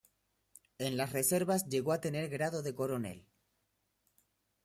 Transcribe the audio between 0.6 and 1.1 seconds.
En